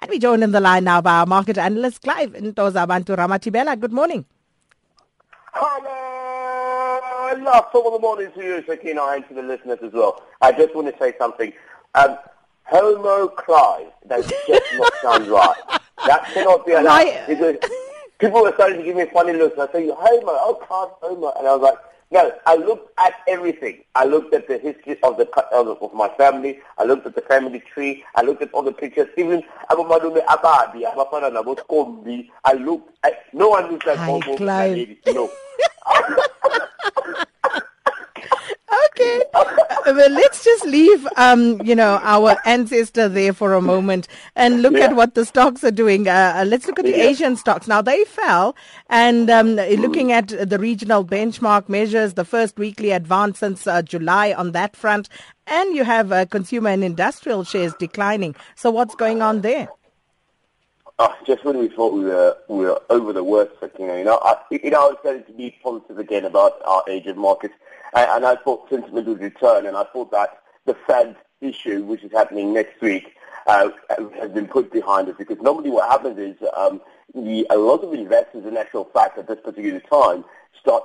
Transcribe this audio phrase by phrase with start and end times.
[0.00, 3.78] And we joined in the line now by our market analyst, Clive Ntoza Bantu Ramatibela.
[3.78, 4.24] Good morning.
[5.52, 7.42] Hello.
[7.42, 10.22] Love of morning to you, Sakina, and to the listeners as well.
[10.40, 11.52] I just want to say something.
[11.94, 12.16] Um,
[12.64, 15.56] Homo Clive, that just not sound right.
[16.06, 17.26] That cannot be allowed.
[17.26, 17.56] Because
[18.18, 19.58] people were starting to give me funny looks.
[19.58, 19.96] I say, Homo,
[20.28, 21.32] oh, Clive, Homo.
[21.38, 21.78] And I was like,
[22.10, 23.82] no, I looked at everything.
[23.94, 26.58] I looked at the history of the of my family.
[26.78, 28.02] I looked at the family tree.
[28.14, 29.08] I looked at all the pictures.
[29.18, 32.30] Even abomalume abadi, abafana naboskombi.
[32.44, 34.06] I looked at no one looks like Hi,
[35.08, 35.26] No.
[38.86, 39.22] okay.
[39.34, 39.44] Uh,
[39.94, 44.74] well, let's just leave, um, you know, our ancestor there for a moment and look
[44.74, 44.84] yeah.
[44.84, 46.08] at what the stocks are doing.
[46.08, 47.04] Uh, uh let's look at the yeah.
[47.04, 47.68] Asian stocks.
[47.68, 48.56] Now, they fell,
[48.88, 54.32] and um, looking at the regional benchmark measures, the first weekly advance since uh, July
[54.32, 55.08] on that front,
[55.46, 58.34] and you have uh, consumer and industrial shares declining.
[58.54, 59.68] So, what's going on there?
[61.00, 64.02] Oh, just when we thought we were we were over the worst, you know, you
[64.02, 67.54] know, I, you know, I was going to be positive again about our Asian markets,
[67.94, 72.12] and, I thought sentiment would return, and I thought that the Fed issue, which is
[72.12, 73.14] happening next week,
[73.46, 73.70] uh,
[74.18, 76.80] has been put behind us because normally what happens is um,
[77.14, 80.24] the, a lot of investors, in actual fact, at this particular time,
[80.60, 80.84] start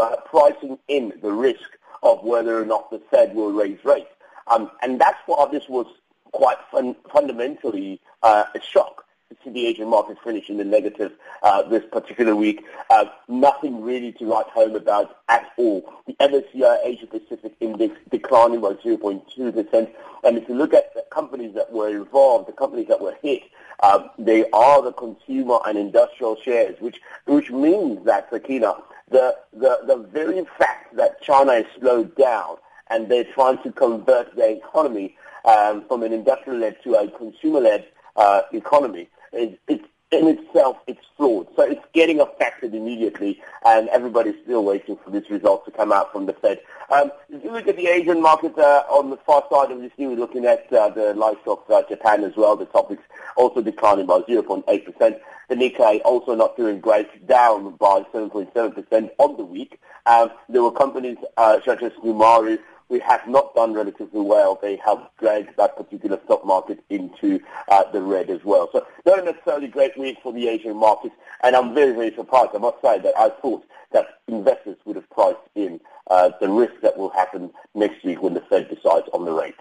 [0.00, 1.70] uh, pricing in the risk
[2.02, 4.10] of whether or not the Fed will raise rates,
[4.48, 5.86] um, and that's why this was
[6.32, 9.03] quite fun, fundamentally uh, a shock
[9.44, 12.64] see the Asian markets finish in the negative uh, this particular week.
[12.90, 15.92] Uh, nothing really to write home about at all.
[16.06, 19.90] The MSCI Asia Pacific Index declining by 0.2%.
[20.24, 23.42] And if you look at the companies that were involved, the companies that were hit,
[23.80, 28.76] uh, they are the consumer and industrial shares, which which means that, Sakina,
[29.10, 32.56] the, the, the very fact that China is slowed down
[32.88, 38.42] and they're trying to convert their economy um, from an industrial-led to a consumer-led uh,
[38.52, 39.84] economy is, it's
[40.18, 41.48] in itself, it's flawed.
[41.56, 46.12] So it's getting affected immediately, and everybody's still waiting for this result to come out
[46.12, 46.60] from the Fed.
[46.90, 49.90] Um, if you look at the Asian market uh, on the far side of this,
[49.98, 52.56] we're looking at uh, the likes of uh, Japan as well.
[52.56, 52.98] The Topix
[53.36, 55.20] also declining by 0.8%.
[55.48, 59.80] The Nikkei also not doing great, down by 7.7% on the week.
[60.06, 62.58] Um, there were companies uh, such as Numaru
[62.88, 64.58] we have not done relatively well.
[64.60, 68.68] They have dragged that particular stock market into uh, the red as well.
[68.72, 72.50] So not necessarily great week for the Asian markets, and I'm very, very surprised.
[72.54, 75.80] I must say that I thought that investors would have priced in
[76.10, 79.54] uh, the risk that will happen next week when the Fed decides on the rate.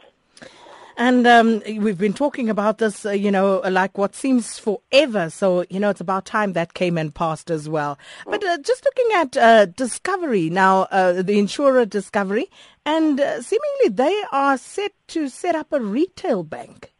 [0.95, 5.29] And um, we've been talking about this, uh, you know, like what seems forever.
[5.29, 7.97] So, you know, it's about time that came and passed as well.
[8.25, 12.47] But uh, just looking at uh, Discovery now, uh, the insurer Discovery,
[12.85, 16.94] and uh, seemingly they are set to set up a retail bank.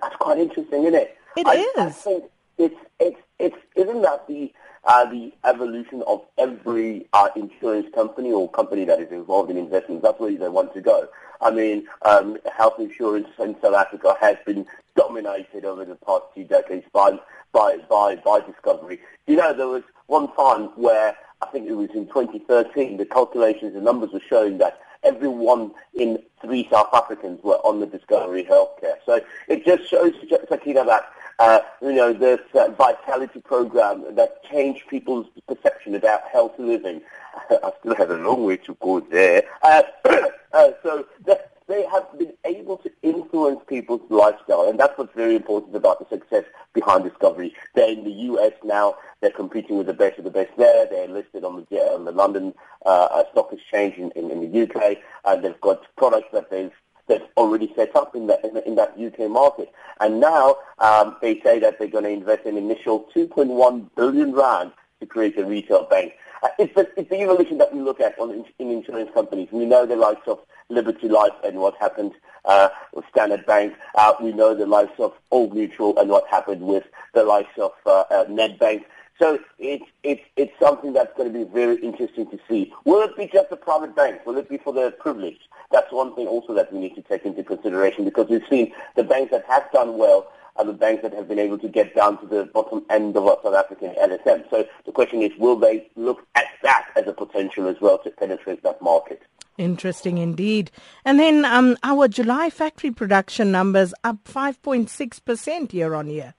[0.00, 1.16] That's quite interesting, isn't it?
[1.36, 1.72] It I, is.
[1.76, 2.24] I think
[2.58, 4.52] it's, it's, it's, isn't that the
[4.84, 10.02] uh, the evolution of every uh, insurance company or company that is involved in investments.
[10.02, 11.08] That's where they want to go.
[11.40, 16.44] I mean, um, health insurance in South Africa has been dominated over the past two
[16.44, 17.18] decades by,
[17.52, 19.00] by, by, by Discovery.
[19.26, 21.16] You know, there was one time where
[21.48, 25.70] I think it was in 2013, the calculations, the numbers were showing that every one
[25.94, 28.96] in three South Africans were on the Discovery Healthcare.
[29.06, 30.12] So it just shows,
[30.50, 36.64] Sakina, that uh, you know, this uh, vitality program that changed people's perception about healthy
[36.64, 37.00] living.
[37.50, 39.44] I still have a long way to go there.
[39.62, 39.84] Uh,
[40.52, 45.36] uh, so that they have been able to influence people's lifestyle, and that's what's very
[45.36, 47.54] important about the success behind Discovery.
[47.74, 48.52] They're in the U.S.
[48.64, 48.96] now.
[49.20, 50.86] They're competing with the best of the best there.
[50.86, 52.54] They're listed on the, on the London
[52.86, 56.72] uh, Stock Exchange in, in, in the UK, and they've got products that they've
[57.06, 59.72] that's already set up in that in, in that UK market.
[60.00, 64.72] And now um, they say that they're going to invest an initial 2.1 billion rand
[65.00, 66.14] to create a retail bank.
[66.42, 69.48] Uh, it's, the, it's the evolution that we look at on, in, in insurance companies.
[69.50, 70.38] We know the likes of
[70.68, 72.12] Liberty Life and what happened
[72.44, 73.74] uh, with Standard Bank.
[73.94, 76.84] Uh, we know the likes of Old Mutual and what happened with
[77.14, 78.84] the likes of uh, uh, Nedbank.
[79.18, 82.72] So it's it's it's something that's going to be very interesting to see.
[82.84, 84.24] Will it be just a private bank?
[84.24, 85.40] Will it be for the privileged?
[85.72, 89.02] That's one thing also that we need to take into consideration because we've seen the
[89.02, 90.30] banks that have done well
[90.64, 93.38] the banks that have been able to get down to the bottom end of our
[93.42, 94.48] South African LSM.
[94.50, 98.10] So the question is, will they look at that as a potential as well to
[98.10, 99.22] penetrate that market?
[99.56, 100.70] Interesting indeed.
[101.04, 106.34] And then um, our July factory production numbers up 5.6% year on year.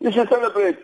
[0.00, 0.78] You should celebrate.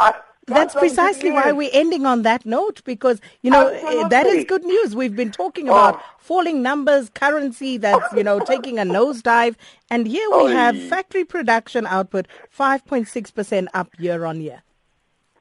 [0.50, 4.08] that's precisely why we're ending on that note because, you know, Absolutely.
[4.08, 4.94] that is good news.
[4.94, 6.14] We've been talking about oh.
[6.18, 9.56] falling numbers, currency that's, you know, taking a nosedive.
[9.90, 12.26] And here we oh, have factory production output
[12.56, 14.62] 5.6% up year on year.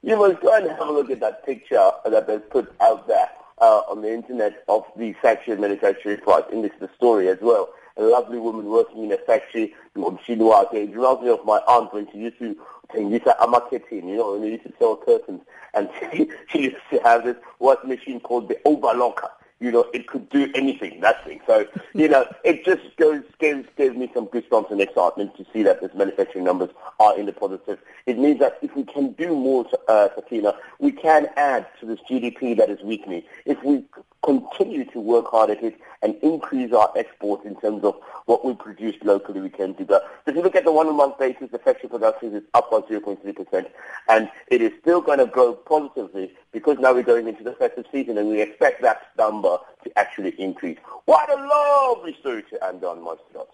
[0.01, 3.29] You must go and have a look at that picture that they put out there
[3.59, 7.69] uh, on the internet of the factory manufacturing price index, the story as well.
[7.99, 12.09] A lovely woman working in a factory, Mshini It reminds me of my aunt when
[12.11, 12.55] she used to
[12.93, 15.41] Tengisa Amaketin, you know, when they used to sell curtains.
[15.73, 19.29] And she, she used to have this washing machine called the overlocker
[19.59, 21.41] you know, it could do anything, that thing.
[21.45, 25.63] So, you know, it just goes, gives, gives me some goosebumps and excitement to see
[25.63, 26.69] that these manufacturing numbers
[26.99, 27.79] are in the positive.
[28.05, 31.99] It means that if we can do more, uh, Sakina, we can add to this
[32.09, 33.23] GDP that is weakening.
[33.45, 33.83] If we
[34.23, 37.95] continue to work hard at it and increase our exports in terms of
[38.25, 40.01] what we produce locally, we can do that.
[40.25, 43.65] So if you look at the one-on-one basis, the factory production is up by 0.3%,
[44.07, 47.85] and it is still going to grow positively because now we're going into the festive
[47.91, 50.77] season and we expect that number to actually increase.
[51.05, 53.47] What a lovely story to end on, my Scott.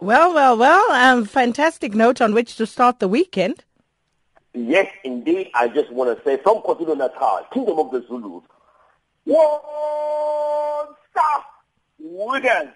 [0.00, 3.64] Well, well, well, um, fantastic note on which to start the weekend.
[4.52, 5.50] Yes, indeed.
[5.54, 8.44] I just want to say from KwaZulu-Natal, Kingdom of the Zulus,
[9.26, 10.96] stop
[11.98, 12.72] weekend.